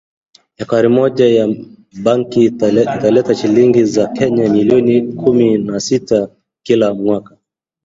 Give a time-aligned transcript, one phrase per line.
[0.61, 1.47] Ekari moja ya
[2.03, 2.43] bangi
[2.91, 6.27] italeta shilingi za Kenya milioni kumi na sita
[6.63, 7.37] kila mwaka